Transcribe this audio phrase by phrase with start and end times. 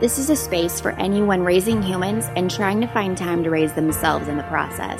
[0.00, 3.74] This is a space for anyone raising humans and trying to find time to raise
[3.74, 4.98] themselves in the process.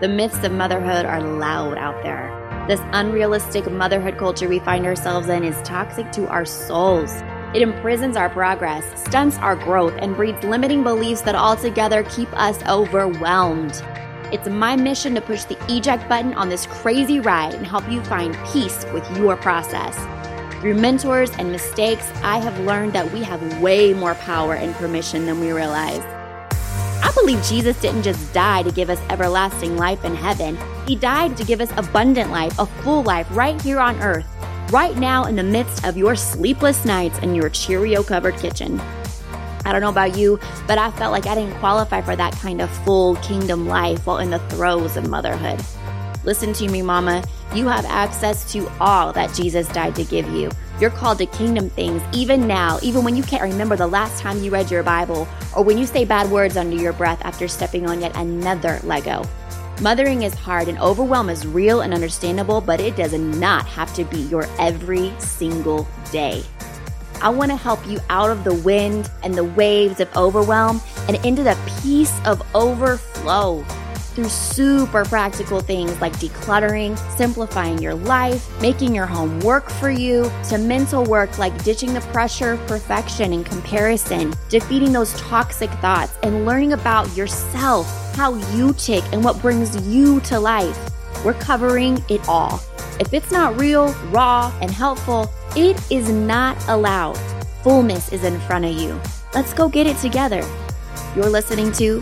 [0.00, 2.64] The myths of motherhood are loud out there.
[2.66, 7.12] This unrealistic motherhood culture we find ourselves in is toxic to our souls.
[7.54, 12.60] It imprisons our progress, stunts our growth, and breeds limiting beliefs that altogether keep us
[12.66, 13.80] overwhelmed.
[14.32, 18.02] It's my mission to push the eject button on this crazy ride and help you
[18.02, 19.96] find peace with your process.
[20.66, 25.24] Through mentors and mistakes, I have learned that we have way more power and permission
[25.24, 26.00] than we realize.
[26.00, 31.36] I believe Jesus didn't just die to give us everlasting life in heaven, He died
[31.36, 34.26] to give us abundant life, a full life right here on earth,
[34.72, 38.80] right now in the midst of your sleepless nights and your Cheerio covered kitchen.
[39.64, 42.60] I don't know about you, but I felt like I didn't qualify for that kind
[42.60, 45.64] of full kingdom life while in the throes of motherhood.
[46.26, 47.22] Listen to me, mama.
[47.54, 50.50] You have access to all that Jesus died to give you.
[50.80, 54.42] You're called to kingdom things even now, even when you can't remember the last time
[54.42, 57.88] you read your Bible or when you say bad words under your breath after stepping
[57.88, 59.22] on yet another Lego.
[59.80, 64.04] Mothering is hard and overwhelm is real and understandable, but it does not have to
[64.04, 66.42] be your every single day.
[67.22, 71.24] I want to help you out of the wind and the waves of overwhelm and
[71.24, 73.64] into the peace of overflow
[74.16, 80.32] through super practical things like decluttering, simplifying your life, making your home work for you,
[80.48, 86.18] to mental work like ditching the pressure of perfection and comparison, defeating those toxic thoughts,
[86.22, 90.78] and learning about yourself, how you tick, and what brings you to life.
[91.22, 92.62] We're covering it all.
[92.98, 97.18] If it's not real, raw, and helpful, it is not allowed.
[97.62, 98.98] Fullness is in front of you.
[99.34, 100.42] Let's go get it together.
[101.14, 101.98] You're listening to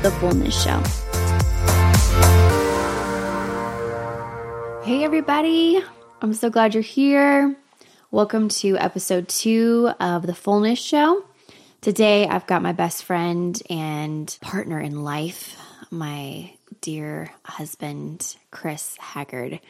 [0.00, 0.82] The Fullness Show.
[4.82, 5.80] Hey, everybody.
[6.22, 7.54] I'm so glad you're here.
[8.10, 11.24] Welcome to episode two of The Fullness Show.
[11.80, 15.56] Today, I've got my best friend and partner in life,
[15.90, 19.60] my dear husband, Chris Haggard.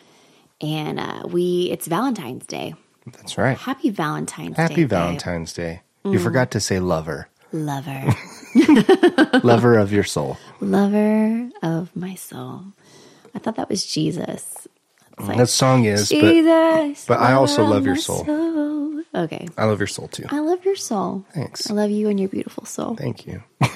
[0.61, 2.75] And uh, we, it's Valentine's Day.
[3.07, 3.59] That's right.
[3.59, 4.63] Happy Valentine's Day.
[4.63, 4.91] Happy babe.
[4.91, 5.83] Valentine's Day.
[6.05, 7.29] You forgot to say lover.
[7.53, 8.15] Lover.
[9.43, 10.39] lover of your soul.
[10.61, 12.63] Lover of my soul.
[13.35, 14.69] I thought that was Jesus.
[15.21, 15.29] It's mm-hmm.
[15.29, 17.05] like, That song is, but Jesus.
[17.07, 18.25] but I also love your soul.
[18.25, 19.03] soul.
[19.15, 19.49] Okay.
[19.59, 20.25] I love your soul too.
[20.31, 21.27] I love your soul.
[21.35, 21.71] Thanks.
[21.71, 22.97] I love you and your beautiful soul.
[22.97, 23.43] Thank you.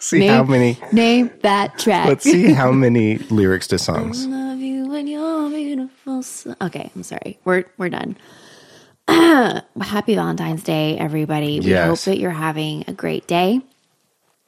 [0.00, 2.06] see how many Name that track.
[2.08, 4.24] let's see how many lyrics to songs.
[4.24, 6.54] I love you and your beautiful soul.
[6.62, 7.38] Okay, I'm sorry.
[7.44, 8.16] We're we're done.
[9.08, 11.60] Happy Valentine's Day, everybody.
[11.60, 11.88] We Yes.
[11.88, 13.60] hope that you're having a great day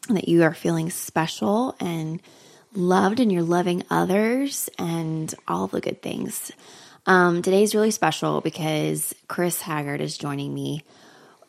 [0.09, 2.21] that you are feeling special and
[2.75, 6.53] loved and you're loving others and all the good things.
[7.07, 10.85] Um, today's really special because Chris Haggard is joining me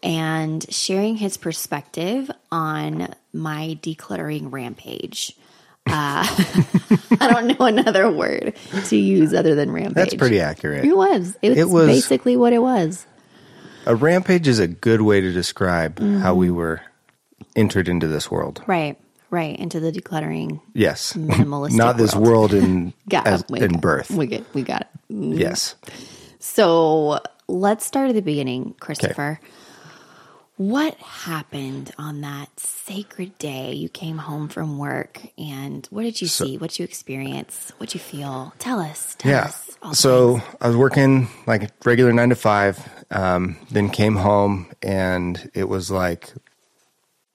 [0.02, 5.36] and sharing his perspective on my decluttering rampage.
[5.88, 6.26] Uh,
[7.20, 8.54] I don't know another word
[8.86, 9.94] to use other than rampage.
[9.96, 10.86] That's pretty accurate.
[10.86, 11.38] It was.
[11.42, 13.06] It was, It was- basically what it was.
[13.88, 16.20] A rampage is a good way to describe Mm-hmm.
[16.20, 16.82] how we were
[17.56, 18.64] entered into this world.
[18.68, 18.96] Right.
[19.32, 19.58] Right.
[19.58, 21.14] Into the decluttering Yes.
[21.18, 22.52] minimalistic Not this world.
[22.52, 24.12] world in Got as, we in birth.
[24.12, 24.88] We get we got it.
[25.10, 25.74] yes.
[26.40, 29.40] So let's start at the beginning, Christopher.
[30.58, 36.28] What happened on that sacred day you came home from work and what did you
[36.28, 36.58] see?
[36.58, 37.72] What did you experience?
[37.78, 38.54] What did you feel?
[38.60, 39.16] Tell us.
[39.18, 39.46] Tell Yeah.
[39.46, 39.72] us.
[39.94, 40.56] So things.
[40.62, 42.78] I was working like regular nine to five,
[43.10, 46.32] um, then came home and it was like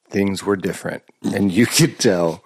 [0.09, 1.03] things were different.
[1.35, 2.43] And you could tell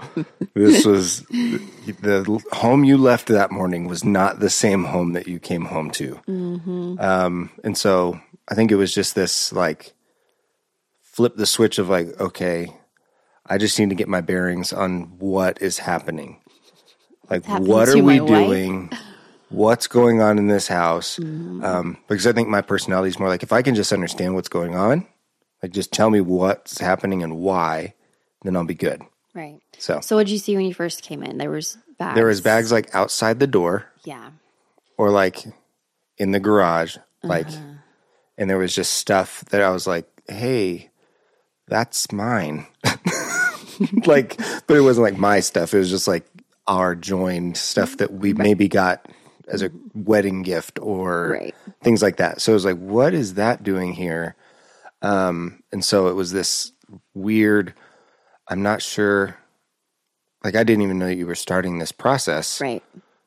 [0.54, 5.38] this was the home you left that morning was not the same home that you
[5.38, 6.20] came home to.
[6.99, 9.93] Um, and so I think it was just this like
[11.03, 12.75] flip the switch of like, okay,
[13.47, 16.41] I just need to get my bearings on what is happening.
[17.28, 18.28] Like, what are we wife?
[18.28, 18.91] doing?
[19.50, 21.19] What's going on in this house?
[21.19, 24.49] Um, because I think my personality is more like if I can just understand what's
[24.49, 25.06] going on,
[25.62, 27.95] like just tell me what's happening and why,
[28.43, 29.03] then I'll be good.
[29.35, 29.61] right.
[29.79, 31.39] So, So what did you see when you first came in?
[31.39, 32.15] There was bags.
[32.17, 34.31] there was bags like outside the door Yeah.
[34.99, 35.45] or like
[36.19, 37.59] in the garage, like, Uh-huh.
[38.39, 40.91] and there was just stuff that I was like, hey,
[41.69, 42.67] that's mine.
[44.07, 44.37] like,
[44.67, 45.73] but it wasn't like my stuff.
[45.75, 46.27] It was just like
[46.67, 49.07] our joined stuff that we maybe got
[49.49, 51.55] as a wedding gift or Right.
[51.83, 52.41] things like that.
[52.41, 54.37] So it was like, what is that doing here?
[55.02, 56.73] Um, and so it was this
[57.14, 57.75] weird,
[58.49, 59.37] I'm not sure.
[60.44, 62.61] Like, I didn't even know you were starting this process.
[62.61, 62.82] Right.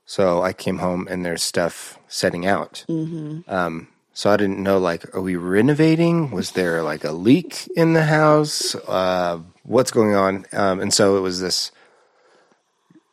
[0.05, 2.85] So I came home and there's stuff setting out.
[2.87, 6.29] Um, So I didn't know like, are we renovating?
[6.29, 8.75] Was there like a leak in the house?
[8.87, 10.45] Uh, what's going on?
[10.53, 11.71] Um, and so it was this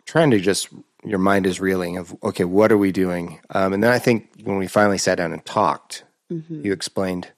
[0.04, 0.68] trying to just
[1.04, 3.40] your mind is reeling of okay, what are we doing?
[3.50, 7.28] Um, and then I think when we finally sat down and talked, you explained,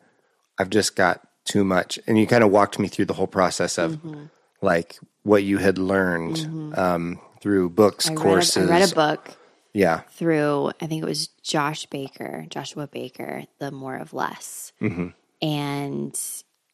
[0.63, 3.77] I've just got too much, and you kind of walked me through the whole process
[3.77, 4.27] of mm-hmm.
[4.63, 6.79] like what you had learned mm-hmm.
[6.79, 8.71] um, through books, I read, courses.
[8.71, 9.37] a, I read a book
[9.73, 14.73] Yeah, through, I think it was Josh Becker, Joshua Becker, The More of Less.
[14.81, 15.09] Mm-hmm.
[15.43, 16.21] And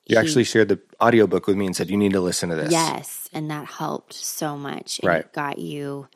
[0.06, 2.56] you he- actually shared the audiobook with me and said you need to listen to
[2.56, 2.70] this.
[2.70, 4.98] Yes, and that helped so much.
[5.00, 5.24] And Right.
[5.24, 6.08] It got you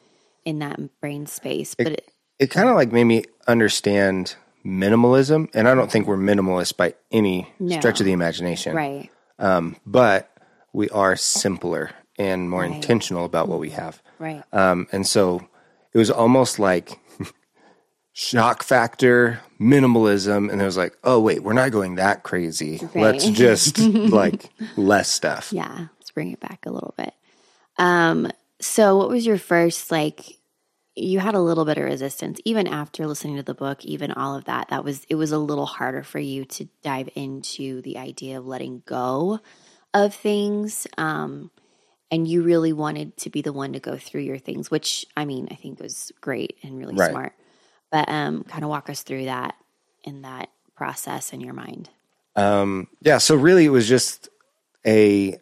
[0.44, 1.74] in that brain space.
[1.74, 6.16] But it, it kind of like made me understand minimalism, and I don't think we're
[6.16, 7.78] minimalist by any No.
[7.78, 8.74] stretch of the imagination.
[8.76, 10.30] right, Um, but
[10.72, 14.02] we are simpler and more intentional about what we have.
[14.18, 14.42] right.
[14.52, 15.46] Um, and so
[15.92, 16.98] it was almost like
[18.12, 22.80] shock factor, minimalism, and it was like, oh wait, we're not going that crazy.
[22.94, 25.52] Let's just like less stuff.
[25.52, 27.14] yeah, let's bring it back a little bit.
[27.78, 28.30] Um,
[28.60, 30.38] so what was your first like
[30.94, 34.36] you had a little bit of resistance even after listening to the book, even all
[34.36, 34.68] of that.
[34.68, 38.46] That was it was a little harder for you to dive into the idea of
[38.46, 39.40] letting go
[39.94, 40.86] of things.
[40.98, 41.50] Um
[42.10, 45.24] and you really wanted to be the one to go through your things, which I
[45.24, 47.10] mean, I think was great and really Right.
[47.10, 47.32] smart.
[47.90, 49.54] But um kind of walk us through that
[50.04, 51.88] in that process in your mind.
[52.34, 54.28] Um, yeah, so really it was just
[54.86, 55.38] a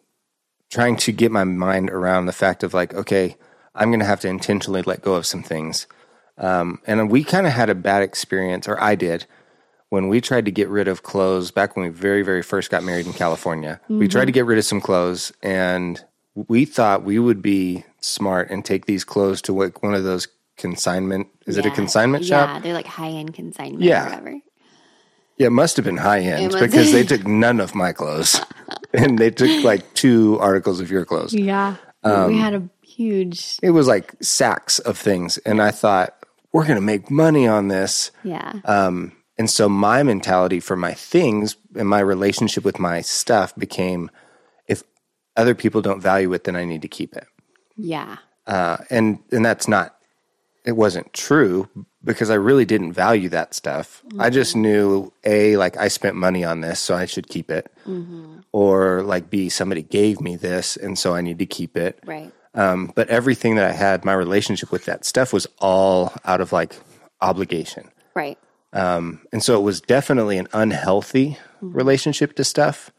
[0.69, 3.35] trying to get my mind around the fact of like, okay,
[3.75, 5.87] I'm going to have to intentionally let go of some things.
[6.37, 9.25] Um, and we kind of had a bad experience, or I did,
[9.89, 12.83] when we tried to get rid of clothes back when we very, very first got
[12.83, 13.79] married in California.
[13.89, 16.03] We tried to get rid of some clothes, and
[16.35, 20.27] we thought we would be smart and take these clothes to like one of those
[20.57, 21.27] consignment.
[21.45, 21.75] Is it a Yeah.
[21.75, 22.63] consignment Yeah, shop?
[22.63, 24.03] they're like high end consignment Yeah.
[24.03, 24.39] or whatever.
[25.37, 28.39] Yeah, it must have been high end because they took none of my clothes,
[28.93, 31.33] and they took like two articles of your clothes.
[31.33, 31.75] Yeah.
[32.03, 32.63] we had a
[32.97, 36.15] huge It was like sacks of things, and I thought
[36.53, 38.11] we're going to make money on this.
[38.23, 38.53] yeah.
[38.65, 44.11] Um, and so my mentality for my things and my relationship with my stuff became,
[44.67, 44.83] if
[45.35, 47.27] other people don't value it, then I need to keep it.
[47.77, 48.17] yeah.
[48.47, 49.95] Uh, and and that's not,
[50.65, 51.69] it wasn't true
[52.03, 54.03] because I really didn't value that stuff.
[54.19, 57.71] I just knew a like I spent money on this, so I should keep it,
[58.51, 61.99] or like b somebody gave me this, and so I need to keep it.
[62.05, 62.33] Right.
[62.53, 66.51] Um, but everything that I had, my relationship with that stuff was all out of
[66.51, 66.75] like
[67.21, 67.89] obligation.
[68.13, 68.37] Right.
[68.73, 72.91] Um, and so it was definitely an unhealthy relationship to stuff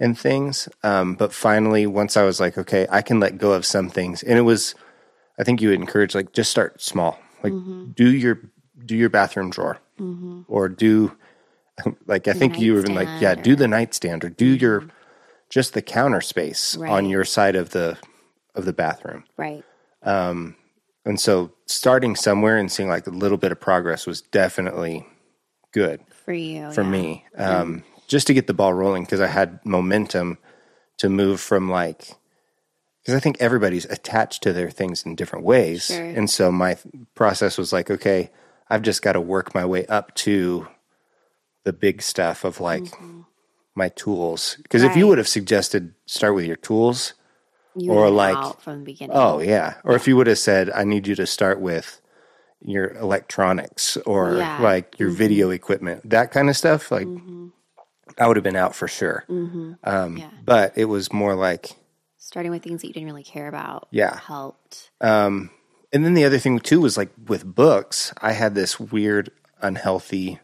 [0.00, 0.68] and things.
[0.82, 4.22] Um, but finally, once I was like, okay, I can let go of some things,
[4.22, 4.74] and it was,
[5.38, 7.52] I think you would encourage like just start small, like
[7.94, 8.40] do your
[8.84, 9.78] do your bathroom drawer,
[10.48, 11.16] or do
[12.06, 14.88] like I think you were even like, yeah, nightstand do the nightstand or do your
[15.48, 17.96] just the counter space on your side of the
[18.54, 19.24] of the bathroom.
[19.36, 19.64] Right.
[20.02, 20.56] Um,
[21.06, 25.06] And so starting somewhere and seeing like a little bit of progress was definitely
[25.72, 26.70] good For you.
[26.72, 26.88] for yeah.
[26.90, 27.24] me.
[27.36, 30.38] Um, just to get the ball rolling because I had momentum
[30.98, 32.14] to move from like,
[33.02, 35.86] because I think everybody's attached to their things in different ways.
[35.86, 36.02] Sure.
[36.02, 36.78] And so my
[37.14, 38.30] process was like, okay,
[38.70, 40.68] I've just got to work my way up to
[41.64, 42.84] the big stuff of like
[43.74, 44.56] my tools.
[44.62, 45.08] Because if you Mm-hmm.
[45.10, 47.12] Would have suggested start with your tools,
[47.76, 49.16] You or like- out from the beginning.
[49.16, 49.74] Oh yeah.
[49.84, 52.00] Or if you would have said, I need you to start with
[52.60, 54.58] your electronics or Yeah.
[54.60, 55.18] like your mm-hmm.
[55.18, 57.48] video equipment, that kind of stuff, like mm-hmm.
[58.18, 59.24] I would have been out for sure.
[59.28, 59.72] Mm-hmm.
[59.84, 60.30] Um, Yeah.
[60.44, 61.76] But it was more like,
[62.16, 63.86] Starting with things that you didn't really care about.
[63.90, 64.18] Yeah.
[64.18, 64.90] Helped.
[65.00, 65.50] um,
[65.92, 70.40] and then the other thing too was like with books, I had this weird, unhealthy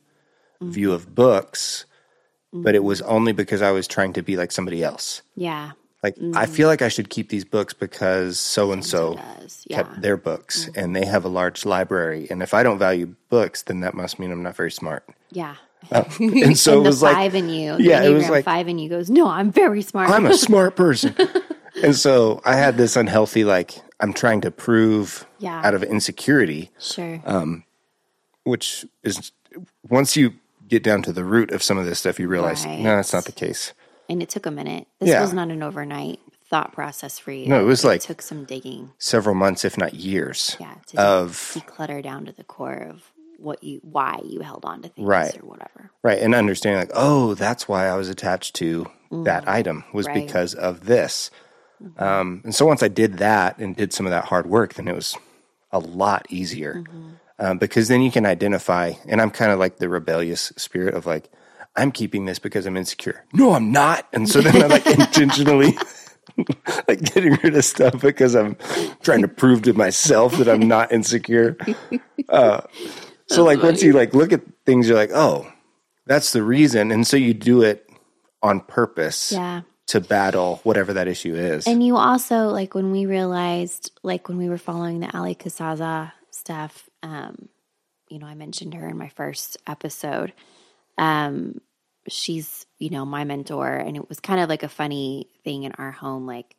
[0.61, 1.87] view of books,
[2.53, 5.23] but it was only because I was trying to be like somebody else.
[5.35, 5.73] Yeah.
[6.03, 9.21] Like I feel like I should keep these books because so and so
[9.71, 12.27] kept their books and they have a large library.
[12.31, 15.05] And if I don't value books, then that must mean I'm not very smart.
[15.31, 15.57] Yeah.
[15.91, 16.07] And
[16.59, 17.77] so and it the was like five in you.
[17.79, 20.09] Yeah, it was like- five in you goes, No, I'm very smart.
[20.11, 21.15] I'm a smart person.
[21.83, 25.61] and so I had this unhealthy like I'm trying to prove Yeah.
[25.63, 27.21] out of insecurity, sure.
[27.27, 27.65] Um,
[28.45, 29.33] which is
[29.89, 30.33] once you
[30.67, 32.79] get down to the root of some of this stuff, you realize Right.
[32.81, 33.75] no, that's not the case.
[34.11, 34.87] And it took a minute.
[34.99, 35.21] This Yeah.
[35.23, 36.19] was not an overnight
[36.51, 37.47] thought process for you.
[37.47, 38.91] No, it was like- took some digging.
[38.99, 40.75] Several months, if not years, Yeah.
[40.89, 43.03] To of declutter down to the core of
[43.39, 45.35] what you why you held on to things Right.
[45.43, 45.91] or whatever.
[46.03, 46.19] Right.
[46.21, 50.11] And understanding like, oh, that's why I was attached to that item was Mm-hmm.
[50.13, 50.19] Right.
[50.19, 50.27] Mm-hmm.
[50.27, 51.31] because of this.
[51.97, 54.87] Um, and so once I did that and did some of that hard work, then
[54.89, 55.17] it was
[55.73, 56.75] a lot easier.
[56.75, 57.09] Mm-hmm.
[57.39, 58.93] um, because then you can identify.
[59.09, 61.31] And I'm kind of like the rebellious spirit of like,
[61.77, 63.25] I'm keeping this because I'm insecure.
[63.33, 64.07] No, I'm not.
[64.13, 65.77] And so then I'm like intentionally
[66.89, 68.57] like getting rid of stuff because I'm
[69.03, 71.57] trying to prove to myself that I'm not insecure.
[72.29, 72.61] Uh,
[73.27, 75.51] so like once you like look at things, you're like, oh,
[76.07, 76.93] that's the reason.
[76.93, 77.91] And so you do it
[78.41, 79.63] on purpose Yeah.
[79.89, 81.67] to battle whatever that issue is.
[81.67, 86.13] And you also like when we realized, like when we were following the Allie Casazza
[86.31, 86.89] stuff.
[87.03, 87.49] Um,
[88.09, 90.33] you know, I mentioned her in my first episode.
[91.01, 91.61] Um,
[92.09, 95.73] she's you know my mentor, and it was kind of like a funny thing in
[95.73, 96.27] our home.
[96.27, 96.57] Like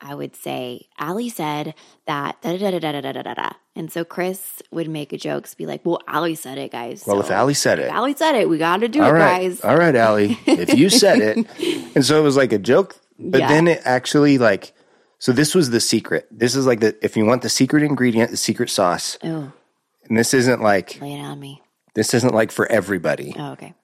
[0.00, 1.74] I would say, Allie said
[2.06, 3.50] that da da da da da da da da, da.
[3.76, 7.04] and so Chris would make a jokes, be like, "Well, Allie said it, guys.
[7.06, 9.12] well, so if Allie said it, Allie said it, we got to do all it,
[9.12, 11.46] right, guys." all right, Allie, if you said it.
[11.94, 13.48] And so it was like a joke, but Yeah.
[13.48, 14.72] then it actually like,
[15.18, 16.28] so this was the secret.
[16.30, 19.50] This is like the, if you want the secret ingredient, the secret sauce, Oh,
[20.08, 21.60] and this isn't like, lay it on me.
[21.98, 23.34] This isn't like for everybody.
[23.38, 23.74] Oh, okay,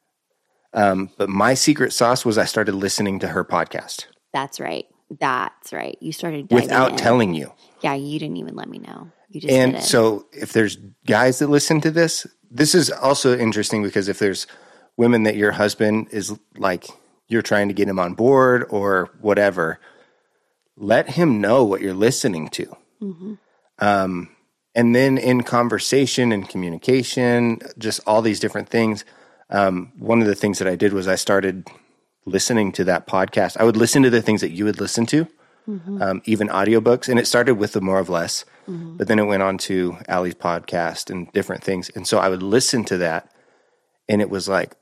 [0.73, 4.85] Um, but my secret sauce was I started listening to her podcast that's right.
[5.21, 5.97] That's right.
[6.01, 6.97] You started without in.
[6.97, 7.53] telling you.
[7.83, 9.13] Yeah, you didn't even let me know.
[9.29, 13.85] You just And so if there's guys that listen to this, this is also interesting
[13.85, 14.49] because if there's
[14.97, 16.87] women that your husband is like
[17.29, 19.79] you're trying to get him on board or whatever,
[20.77, 22.77] let him know what you're listening to.
[23.79, 24.31] Um,
[24.75, 29.05] and then in conversation and communication, just all these different things.
[29.51, 31.69] Um, one of the things that I did was I started
[32.27, 33.57] listening to that podcast.
[33.59, 35.29] I would listen to the things that you would listen to,
[36.03, 37.09] um, even audiobooks.
[37.09, 40.35] And it started with the more of less, but then it went on to Allie's
[40.35, 41.91] podcast and different things.
[41.91, 43.31] And so I would listen to that,
[44.09, 44.75] and it was like,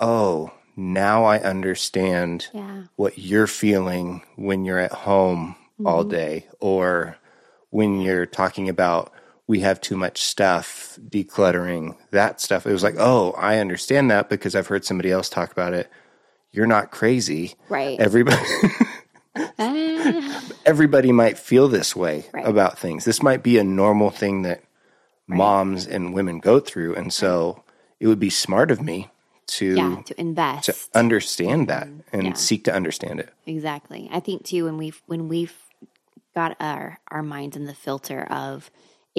[0.00, 7.16] oh, now I understand yeah, what you're feeling when you're at home all day or
[7.70, 9.12] when you're talking about
[9.50, 12.66] we have too much stuff, decluttering, that stuff.
[12.66, 15.90] It was like, oh, I understand that because I've heard somebody else talk about it.
[16.52, 17.54] You're not crazy.
[17.68, 17.98] right.
[17.98, 18.36] Everybody
[19.58, 22.46] Ah, everybody might feel this way Right.
[22.46, 23.04] about things.
[23.04, 24.62] This might be a normal thing that
[25.26, 27.64] moms and women go through and so
[27.98, 29.10] it would be smart of me
[29.46, 30.66] to yeah, to invest.
[30.66, 32.32] to understand that and Yeah.
[32.34, 33.30] seek to understand it.
[33.46, 34.08] Exactly.
[34.12, 35.54] I think too when we've when we've
[36.36, 38.70] got our our minds in the filter of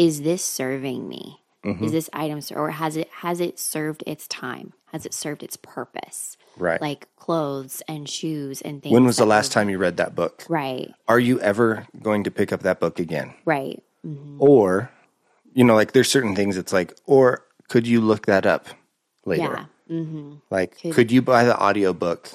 [0.01, 1.39] is this serving me?
[1.63, 1.85] Mm-hmm.
[1.85, 4.73] Is this item or has it has it served its time?
[4.87, 6.37] Has it served its purpose?
[6.57, 6.81] Right.
[6.81, 8.91] Like clothes and shoes and things.
[8.91, 10.43] when was the last time you read that book?
[10.49, 10.91] Right.
[11.07, 13.35] Are you ever going to pick up that book again?
[13.45, 13.83] Right.
[14.39, 14.89] Or,
[15.53, 18.65] you know, like there's certain things it's like, or could you look that up
[19.25, 19.67] later?
[19.89, 19.97] Yeah.
[19.97, 20.33] Mm-hmm.
[20.49, 22.31] Like, could, you buy the audiobook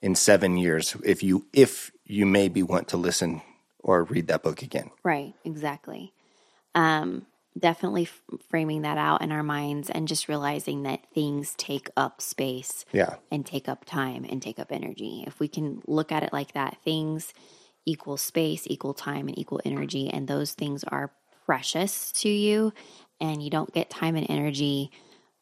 [0.00, 3.42] in seven years if you if you maybe want to listen
[3.80, 4.92] or read that book again?
[5.02, 6.12] Right, exactly.
[6.78, 7.26] Um,
[7.58, 12.20] definitely f- framing that out in our minds and just realizing that things take up
[12.20, 13.16] space Yeah.
[13.32, 15.24] and take up time and take up energy.
[15.26, 17.34] If we can look at it like that, things
[17.84, 21.12] equal space, equal time, and equal energy, and those things are
[21.46, 22.72] precious to you,
[23.20, 24.92] and you don't get time and energy,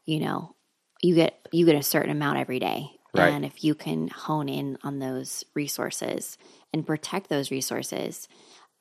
[0.07, 0.55] you know,
[1.03, 2.93] you get you get a certain amount every day.
[3.13, 3.33] Right.
[3.33, 6.39] And if you can hone in on those resources
[6.73, 8.29] and protect those resources,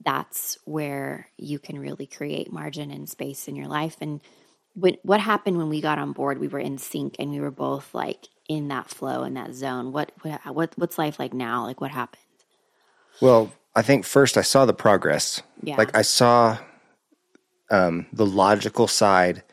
[0.04, 3.98] that's where you can really create margin and space in your life.
[4.02, 4.22] And
[4.74, 6.40] when, what happened when we got on board?
[6.40, 9.92] We were in sync and we were both like in that flow in that zone.
[9.92, 11.64] What what, what what's life like now?
[11.64, 12.22] Like what happened?
[13.22, 15.42] Well, I think first I saw the progress.
[15.64, 15.78] Yeah.
[15.78, 16.58] Like I saw
[17.72, 19.44] um, the logical side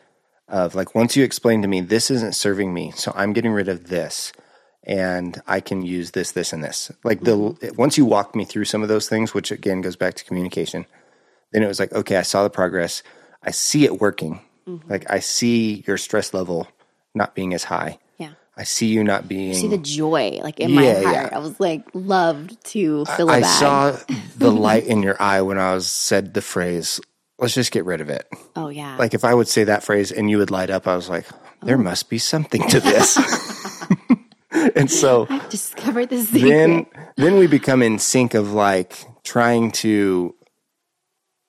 [0.49, 3.69] of like once you explain to me this isn't serving me, so I'm getting rid
[3.69, 4.33] of this,
[4.85, 6.91] and I can use this, this, and this.
[7.05, 7.77] Like the mm-hmm.
[7.77, 10.87] once you walked me through some of those things, which again goes back to communication,
[11.53, 13.03] then it was like okay, I saw the progress.
[13.43, 14.41] I see it working.
[14.67, 14.91] Mm-hmm.
[14.91, 16.69] Like I see your stress level
[17.15, 17.99] not being as high.
[18.19, 18.33] Yeah.
[18.57, 19.55] I see you not being.
[19.55, 21.21] See the joy like in Yeah, my yeah.
[21.21, 21.33] heart.
[21.33, 23.59] I was like loved to fill a I bag.
[23.59, 23.97] saw
[24.37, 27.01] the light in your eye when I was said the phrase,
[27.39, 28.27] let's just get rid of it.
[28.57, 28.97] oh yeah.
[28.97, 31.27] Like if I would say that phrase and you would light up, I was like,
[31.63, 31.83] there Oh.
[31.83, 33.17] must be something to this.
[34.77, 36.49] and so I discovered this secret.
[36.49, 40.35] then then we become in sync of like trying to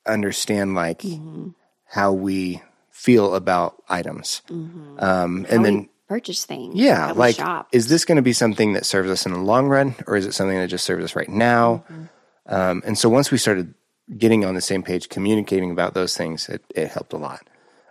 [0.08, 1.50] understand like Mm-hmm.
[1.86, 4.42] how we feel about items.
[4.50, 6.76] Um, and then purchase things.
[6.76, 7.68] yeah, how like shop.
[7.72, 10.26] is this going to be something that serves us in the long run, or is
[10.26, 11.84] it something that just serves us right now?
[11.92, 12.04] Mm-hmm.
[12.46, 13.74] Um, and so once we started
[14.18, 17.48] getting on the same page, communicating about those things, it, it helped a lot.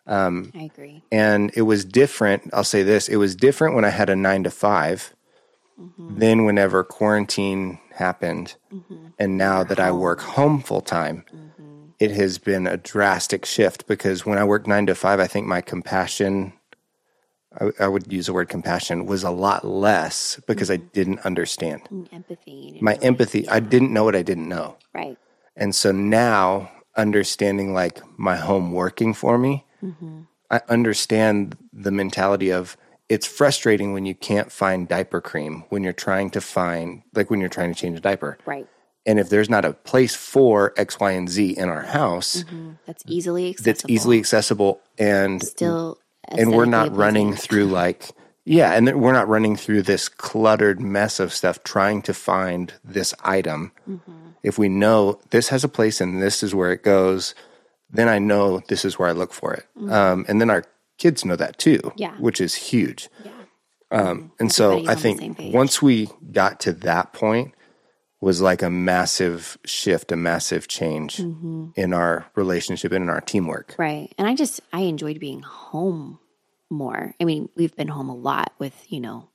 [0.06, 1.02] I agree.
[1.10, 2.50] And it was different.
[2.52, 5.14] I'll say this: it was different when I had a nine to 5
[5.80, 6.18] Mm-hmm.
[6.18, 8.56] than whenever quarantine happened,
[9.18, 11.24] and now that I work home full time.
[11.34, 11.86] Mm-hmm.
[11.98, 15.46] it has been a drastic shift because when I worked nine to five, I think
[15.46, 16.52] my compassion,
[17.58, 21.82] I, I would use the word compassion, was a lot less because I didn't understand.
[22.12, 22.78] Empathy.
[22.82, 24.76] My empathy, I didn't know what I didn't know.
[24.92, 25.16] Right.
[25.56, 29.64] And so now understanding like my home working for me,
[30.50, 32.76] I understand the mentality of
[33.08, 37.40] it's frustrating when you can't find diaper cream when you're trying to find like when
[37.40, 38.38] you're trying to change a diaper.
[38.46, 38.66] Right.
[39.04, 42.44] And if there's not a place for X, Y, and Z in our house
[42.86, 43.64] That's easily accessible.
[43.72, 45.98] that's easily accessible and still
[46.28, 48.10] and we're not running through like
[48.44, 53.12] yeah and we're not running through this cluttered mess of stuff trying to find this
[53.24, 54.12] item Mm-hmm.
[54.44, 57.34] if we know this has a place and this is where it goes
[57.92, 60.64] then i know this is where i look for it um, and then our
[60.98, 61.98] kids know that too Mm-hmm.
[61.98, 62.14] Yeah.
[62.18, 63.32] which is huge Yeah.
[63.90, 67.54] um, and so i on the same think once we got to that point
[68.20, 71.70] was like a massive shift a massive change Mm-hmm.
[71.76, 74.12] in our relationship and in our teamwork Right.
[74.18, 76.18] And I just I enjoyed being home
[76.70, 77.14] more.
[77.20, 79.28] I mean, we've been home a lot with, you know,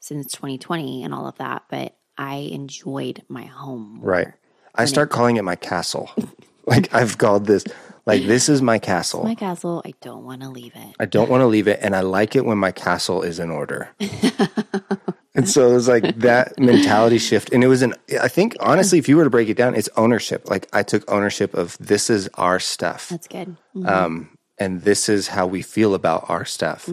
[0.00, 4.00] since 2020 and all of that, but I enjoyed my home.
[4.02, 4.28] Right.
[4.74, 6.10] I start calling it my castle.
[6.66, 7.64] like I've called this
[8.04, 9.24] like this is my castle.
[9.24, 10.94] My castle, I don't want to leave it.
[10.98, 13.50] I don't want to leave it and I like it when my castle is in
[13.50, 13.90] order.
[15.34, 18.98] and so it was like that mentality shift and it was an I think honestly
[18.98, 20.50] if you were to break it down it's ownership.
[20.50, 23.08] Like I took ownership of this is our stuff.
[23.08, 23.56] That's good.
[23.84, 26.88] Um and this is how we feel about our stuff.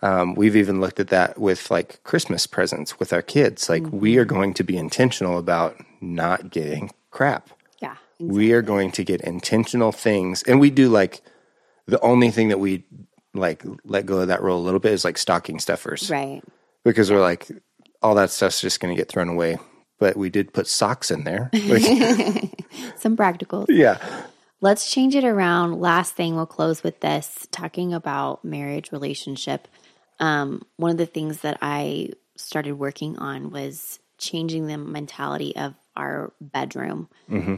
[0.00, 3.68] Um, we've even looked at that with like Christmas presents with our kids.
[3.68, 7.50] Like we are going to be intentional about not getting crap
[8.18, 8.32] Yeah.
[8.32, 11.22] we are going to get intentional things and we do like
[11.86, 12.84] the only thing that we
[13.34, 16.42] like let go of that role a little bit is like stocking stuffers Right.
[16.84, 17.46] because we're like
[18.02, 19.58] all that stuff's just going to get thrown away
[20.00, 21.82] but we did put socks in there Like,
[22.96, 23.66] Some practicals.
[23.68, 23.98] yeah
[24.60, 25.78] Let's change it around.
[25.80, 29.68] Last thing, we'll close with this talking about marriage relationship.
[30.18, 35.74] Um, one of the things that I started working on was changing the mentality of
[35.98, 37.08] our bedroom.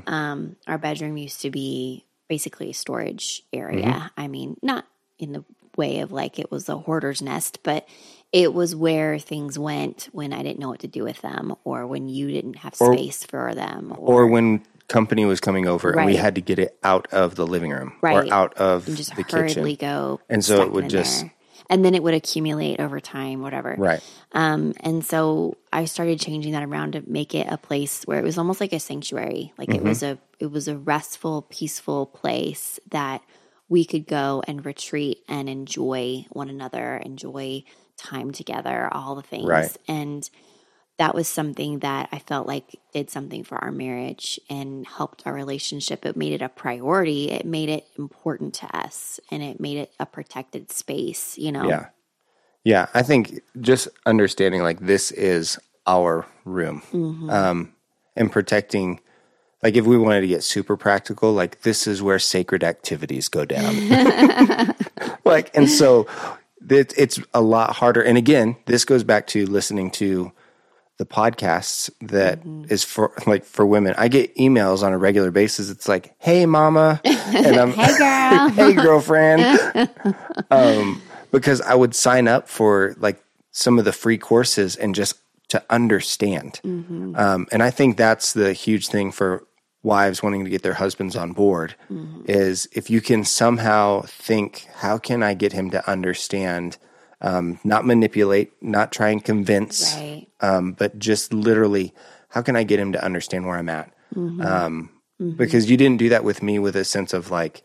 [0.07, 4.11] Um, our bedroom used to be basically a storage area.
[4.17, 4.87] I mean, not
[5.19, 5.45] in the
[5.77, 7.87] way of like it was a hoarder's nest, but
[8.33, 11.87] it was where things went when I didn't know what to do with them or
[11.87, 16.17] when you didn't have space for them or when company was coming over and we
[16.17, 18.29] had to get it out of the living room Right.
[18.29, 20.21] or out of and just the hurriedly kitchen go.
[20.29, 21.35] And so it would just- there.
[21.71, 23.77] And then it would accumulate over time, whatever.
[23.79, 24.03] right
[24.33, 28.25] Um, and so I started changing that around to make it a place where it
[28.25, 29.53] was almost like a sanctuary.
[29.57, 33.23] Like it was a it was a restful, peaceful place that
[33.69, 37.63] we could go and retreat and enjoy one another, enjoy
[37.97, 39.49] time together, all the things.
[39.49, 39.77] Right.
[39.87, 40.29] And
[41.01, 45.33] that was something that I felt like did something for our marriage and helped our
[45.33, 46.05] relationship.
[46.05, 47.31] It made it a priority.
[47.31, 51.67] It made it important to us and it made it a protected space, you know?
[51.67, 51.87] Yeah.
[52.65, 52.89] Yeah.
[52.93, 56.83] I think just understanding like this is our room
[57.31, 57.73] um,
[58.15, 59.01] and protecting,
[59.63, 63.47] like if we wanted to get super practical, like this is where sacred activities go
[63.47, 63.75] down.
[65.25, 66.07] like, and so
[66.69, 68.03] it, it's a lot harder.
[68.03, 70.33] And again, this goes back to listening to
[71.01, 73.95] the podcasts that is for like for women.
[73.97, 75.71] I get emails on a regular basis.
[75.71, 78.49] It's like, "Hey, mama," and I'm, Hey, girl.
[78.51, 79.59] hey girlfriend
[80.51, 85.15] um because i would sign up for like some of the free courses and just
[85.49, 89.45] to understand um and i think that's the huge thing for
[89.83, 91.75] wives wanting to get their husbands on board
[92.27, 96.77] is if you can somehow think how can i get him to understand
[97.21, 100.27] um not manipulate not try and convince Right.
[100.41, 101.93] um, but just literally,
[102.29, 103.93] how can I get him to understand where I'm at?
[104.17, 104.91] Um,
[105.37, 107.63] Because you didn't do that with me with a sense of like,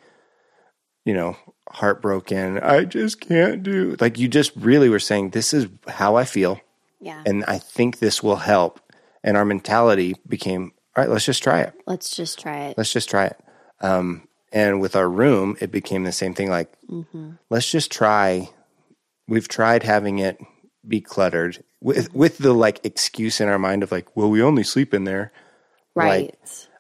[1.06, 1.38] you know,
[1.70, 2.60] heartbroken.
[2.60, 3.96] I just can't do.
[4.02, 6.60] Like you just really were saying, this is how I feel,
[7.00, 7.24] Yeah.
[7.26, 8.82] and I think this will help.
[9.24, 11.74] And our mentality became, all right, let's just try it.
[11.88, 12.78] Let's just try it.
[12.78, 13.38] Let's just try it.
[13.82, 16.50] Um, and with our room, it became the same thing.
[16.50, 16.72] Like,
[17.50, 18.50] let's just try.
[19.28, 20.40] We've tried having it
[20.88, 24.64] be cluttered with with the like excuse in our mind of like, well, we only
[24.64, 25.32] sleep in there.
[25.96, 26.36] Right.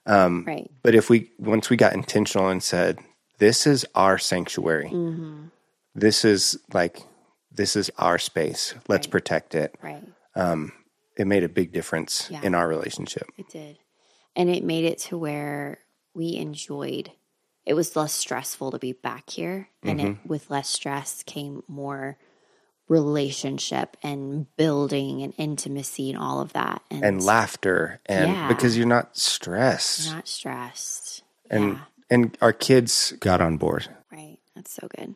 [0.06, 0.70] um, right.
[0.84, 3.00] But if we once we got intentional and said,
[3.40, 4.90] this is our sanctuary.
[4.92, 5.46] Mm-hmm.
[5.96, 7.02] This is like
[7.52, 8.74] this is our space.
[8.88, 9.12] Let's Right.
[9.12, 9.76] protect it.
[9.82, 10.04] Right.
[10.36, 10.74] Um,
[11.18, 12.42] it made a big difference Yeah.
[12.44, 13.30] in our relationship.
[13.38, 13.80] It did.
[14.36, 15.80] And it made it to where
[16.14, 17.12] we enjoyed
[17.66, 19.70] it was less stressful to be back here.
[19.82, 20.28] And it, mm-hmm.
[20.28, 22.18] with less stress came more
[22.88, 26.82] relationship and building and intimacy and all of that.
[26.92, 28.48] And, And laughter and Yeah.
[28.48, 30.12] because you're not stressed.
[30.12, 31.24] not stressed.
[31.50, 31.80] and yeah.
[32.10, 33.88] and our kids got on board.
[34.12, 34.38] Right.
[34.56, 35.16] That's so good.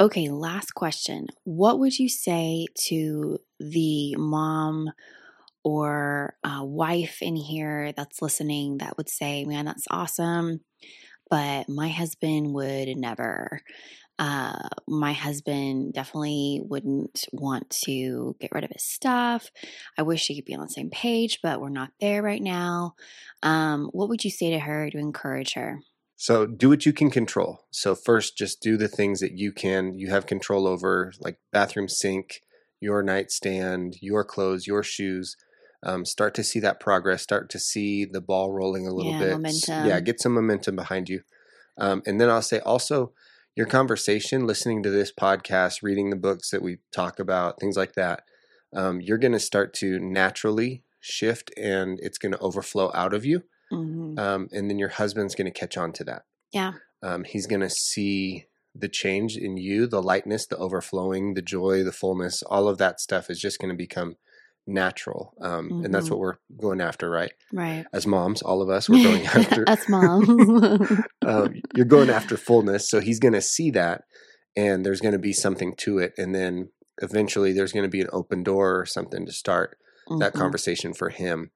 [0.00, 1.26] Okay, last question.
[1.44, 4.90] What would you say to the mom
[5.62, 10.60] or uh, wife in here that's listening that would say, man, that's awesome,
[11.28, 13.60] but my husband would never?
[14.20, 19.50] Uh, my husband definitely wouldn't want to get rid of his stuff.
[19.96, 22.94] I wish she could be on the same page, but we're not there right now.
[23.42, 25.80] Um, what would you say to her to encourage her?
[26.16, 27.64] So do what you can control.
[27.70, 31.88] So first, just do the things that you can, you have control over, like bathroom
[31.88, 32.42] sink,
[32.78, 35.34] your nightstand, your clothes, your shoes.
[35.82, 37.22] Um, start to see that progress.
[37.22, 39.32] Start to see the ball rolling a little Yeah, bit.
[39.32, 39.86] momentum.
[39.86, 41.22] Yeah, get some momentum behind you.
[41.78, 43.14] Um, and then I'll say also
[43.56, 47.94] your conversation, listening to this podcast, reading the books that we talk about, things like
[47.94, 48.22] that.
[48.74, 53.24] Um, you're going to start to naturally shift, and it's going to overflow out of
[53.24, 56.24] you hmm um, and then your husband's going to catch on to that.
[56.52, 56.72] Yeah.
[57.02, 61.82] Um, he's going to see the change in you, the lightness, the overflowing, the joy,
[61.84, 62.42] the fullness.
[62.42, 64.16] All of that stuff is just going to become
[64.66, 66.10] natural, um, and that's Mhm.
[66.12, 67.32] what we're going after, right?
[67.52, 67.84] Right.
[67.92, 69.68] As moms, all of us, we're going after.
[69.68, 70.28] Us moms.
[71.26, 74.04] um, you're going after fullness, so he's going to see that,
[74.56, 76.70] and there's going to be something to it, and then
[77.02, 79.76] eventually there's going to be an open door or something to start
[80.18, 80.38] that Mhm.
[80.38, 81.50] conversation for him.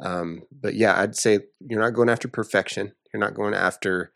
[0.00, 2.92] Um, but yeah, I'd say you're not going after perfection.
[3.12, 4.12] You're not going after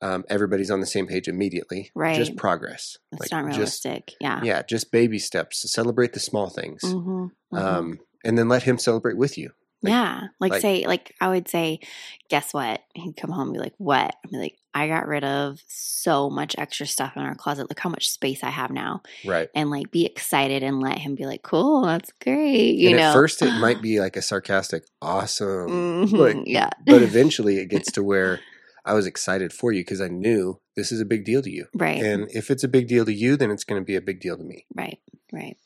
[0.00, 1.90] um, everybody's on the same page immediately.
[1.94, 2.16] Right.
[2.16, 2.98] Just progress.
[3.12, 4.14] That's Like, not just- realistic.
[4.20, 4.40] yeah.
[4.42, 5.70] yeah, just baby steps.
[5.72, 6.82] Celebrate the small things.
[6.82, 9.50] hmm Um, and then let him celebrate with you.
[9.82, 10.20] like- yeah.
[10.40, 11.80] Like, like- say, like I would say,
[12.28, 12.82] guess what?
[12.94, 14.14] He'd come home and be like, what?
[14.24, 17.68] I'd be like, I got rid of so much extra stuff in our closet.
[17.68, 19.02] Look how much space I have now.
[19.24, 19.48] Right.
[19.54, 22.74] And like be excited and let him be like, cool, that's great.
[22.76, 26.06] You and know, at first it might be like a sarcastic, awesome.
[26.08, 26.70] Mhm, like, yeah.
[26.86, 28.38] but eventually it gets to where
[28.84, 31.66] I was excited for you because I knew this is a big deal to you.
[31.74, 32.02] right.
[32.02, 34.20] And if it's a big deal to you, then it's going to be a big
[34.20, 34.66] deal to me.
[34.74, 34.98] right.
[35.32, 35.56] Right.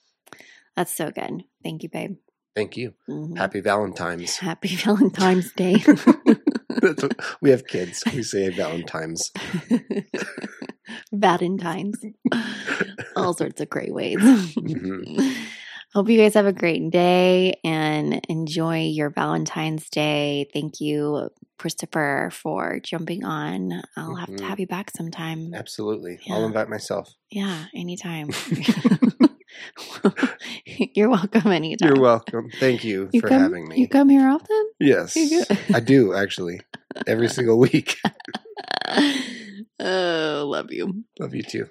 [0.77, 1.45] That's so good.
[1.63, 2.17] Thank you, babe.
[2.57, 2.95] Thank you.
[3.09, 3.37] Mhm.
[3.39, 4.37] Happy Valentine's.
[4.39, 5.77] Happy Valentine's Day.
[7.41, 8.03] We have kids.
[8.13, 9.31] We say Valentine's.
[11.13, 12.05] Valentine's.
[13.17, 14.19] All sorts of great ways.
[14.19, 15.37] Mhm.
[15.95, 20.49] Hope you guys have a great day and enjoy your Valentine's Day.
[20.53, 21.29] Thank you,
[21.63, 23.83] Christopher, for jumping on.
[23.97, 24.49] I'll have to Mhm.
[24.49, 25.55] have you back sometime.
[25.55, 26.19] Absolutely.
[26.29, 27.15] I'll invite myself.
[27.31, 28.31] Yeah, anytime.
[30.97, 31.87] You're welcome anytime.
[31.89, 32.51] You're welcome.
[32.59, 33.77] Thank you, You for come, having me.
[33.79, 34.71] You come here often?
[34.81, 35.17] yes.
[35.73, 36.61] I do actually.
[37.07, 37.97] Every single week.
[39.79, 41.05] oh, love you.
[41.21, 41.67] Love you too.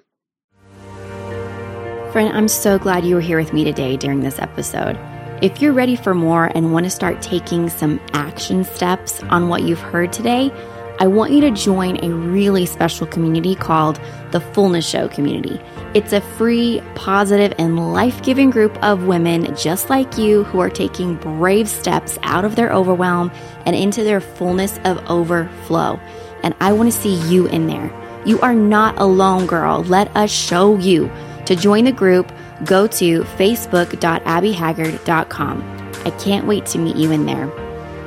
[2.12, 4.96] Friend, I'm so glad you were here with me today during this episode.
[5.42, 9.64] If you're ready for more and want to start taking some action steps on what
[9.64, 10.52] you've heard today,
[11.00, 14.00] I want you to join a really special community called
[14.30, 15.60] the Fullness Show Community.
[15.94, 20.70] It's a free, positive, and life giving group of women just like you who are
[20.70, 23.32] taking brave steps out of their overwhelm
[23.66, 25.98] and into their fullness of overflow.
[26.44, 27.92] And I want to see you in there.
[28.24, 29.82] You are not alone, girl.
[29.82, 31.10] Let us show you.
[31.46, 32.30] To join the group,
[32.64, 35.92] go to facebook.abbyhaggard.com.
[36.04, 37.48] I can't wait to meet you in there.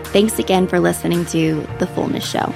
[0.06, 2.54] Thanks again for listening to The Fullness Show.